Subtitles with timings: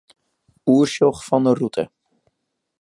[0.71, 1.83] Oersjoch fan 'e rûte.